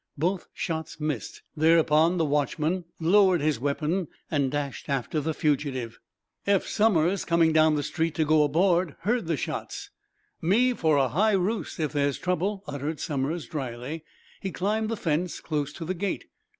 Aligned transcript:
Both 0.17 0.47
shots 0.51 0.99
missed. 0.99 1.43
Thereupon, 1.55 2.17
the 2.17 2.25
watchman 2.25 2.85
lowered 2.99 3.39
his 3.39 3.59
weapon 3.59 4.07
and 4.31 4.49
dashed 4.49 4.89
after 4.89 5.21
the 5.21 5.35
fugitive. 5.35 5.99
Eph 6.47 6.65
Somers, 6.65 7.23
coming 7.23 7.53
down 7.53 7.75
the 7.75 7.83
street 7.83 8.15
to 8.15 8.25
go 8.25 8.41
aboard, 8.41 8.95
heard, 9.01 9.27
the 9.27 9.37
shots. 9.37 9.91
"Me 10.41 10.73
for 10.73 10.97
a 10.97 11.09
high 11.09 11.33
roost, 11.33 11.79
if 11.79 11.93
there's 11.93 12.17
trouble," 12.17 12.63
uttered 12.65 12.99
Somers, 12.99 13.45
dryly. 13.45 14.03
He 14.41 14.51
climbed 14.51 14.89
the 14.89 14.97
fence, 14.97 15.39
close 15.39 15.71
to 15.73 15.85
the 15.85 15.93
gate. 15.93 16.25